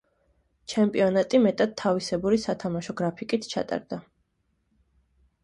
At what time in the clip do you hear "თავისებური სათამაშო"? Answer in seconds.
1.81-2.97